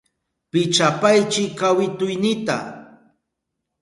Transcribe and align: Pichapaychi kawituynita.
Pichapaychi 0.51 1.43
kawituynita. 1.59 2.55